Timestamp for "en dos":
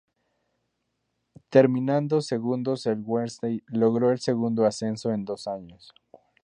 5.11-5.45